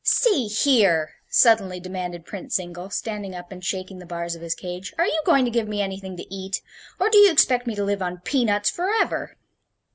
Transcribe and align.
"See 0.03 0.47
here," 0.47 1.11
suddenly 1.29 1.79
demanded 1.79 2.25
Prince 2.25 2.55
Zingle, 2.55 2.89
standing 2.89 3.35
up 3.35 3.51
and 3.51 3.63
shaking 3.63 3.99
the 3.99 4.05
bars 4.07 4.33
of 4.35 4.41
his 4.41 4.55
cage, 4.55 4.95
"are 4.97 5.05
you 5.05 5.21
going 5.27 5.45
to 5.45 5.51
give 5.51 5.67
me 5.67 5.79
anything 5.79 6.17
to 6.17 6.33
eat? 6.33 6.63
Or 6.99 7.07
do 7.07 7.19
you 7.19 7.31
expect 7.31 7.67
me 7.67 7.75
to 7.75 7.83
live 7.83 8.01
on 8.01 8.17
peanuts 8.21 8.71
forever?" 8.71 9.37